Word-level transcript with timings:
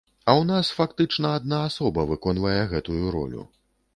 А 0.23 0.31
ў 0.39 0.43
нас 0.51 0.71
фактычна 0.77 1.33
адна 1.41 1.59
асоба 1.67 2.05
выконвае 2.13 2.57
гэтую 2.75 3.05
ролю. 3.17 3.45